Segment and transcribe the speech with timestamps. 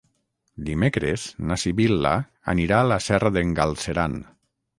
[0.69, 2.15] Dimecres na Sibil·la
[2.55, 4.19] anirà a la Serra d'en Galceran.